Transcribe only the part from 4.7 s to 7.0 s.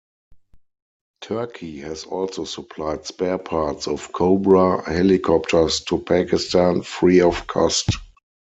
helicopters to Pakistan